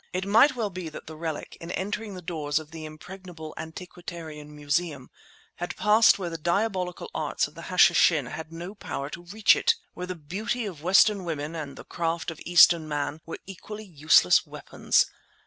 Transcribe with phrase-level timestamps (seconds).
[0.13, 4.55] It might well be that the relic, in entering the doors of the impregnable Antiquarian
[4.55, 5.11] Museum,
[5.57, 10.07] had passed where the diabolical arts of the Hashishin had no power to reach it—where
[10.07, 15.05] the beauty of Western women and the craft of Eastern man were equally useless weapons.